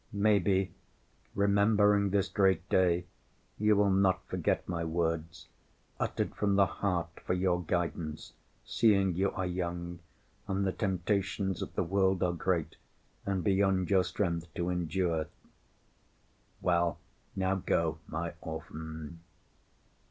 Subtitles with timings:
[0.11, 0.73] Maybe,
[1.35, 3.05] remembering this great day,
[3.59, 5.47] you will not forget my words,
[5.99, 8.33] uttered from the heart for your guidance,
[8.65, 9.99] seeing you are young,
[10.47, 12.77] and the temptations of the world are great
[13.27, 15.27] and beyond your strength to endure.
[16.61, 16.97] Well,
[17.35, 19.19] now go, my orphan."